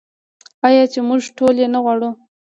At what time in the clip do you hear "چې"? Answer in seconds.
0.93-0.99